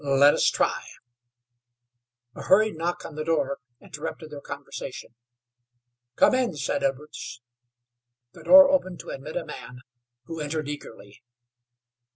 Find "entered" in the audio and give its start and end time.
10.39-10.67